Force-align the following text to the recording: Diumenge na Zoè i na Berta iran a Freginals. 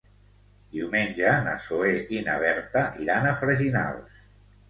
Diumenge 0.75 1.33
na 1.47 1.51
Zoè 1.65 1.91
i 2.19 2.23
na 2.29 2.37
Berta 2.45 2.83
iran 3.05 3.27
a 3.27 3.35
Freginals. 3.43 4.27